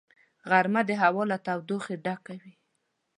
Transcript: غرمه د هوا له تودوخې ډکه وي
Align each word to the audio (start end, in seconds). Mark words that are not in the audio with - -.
غرمه 0.49 0.81
د 0.89 0.91
هوا 1.01 1.23
له 1.31 1.37
تودوخې 1.45 1.95
ډکه 2.05 2.33
وي 2.41 2.53